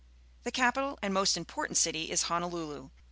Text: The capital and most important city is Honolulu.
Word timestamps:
The 0.41 0.51
capital 0.51 0.97
and 1.03 1.13
most 1.13 1.37
important 1.37 1.77
city 1.77 2.09
is 2.09 2.23
Honolulu. 2.23 2.89